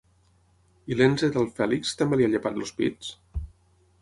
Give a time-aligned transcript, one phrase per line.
[0.93, 3.13] I l'enze del Fèlix, també li ha llepat els pits?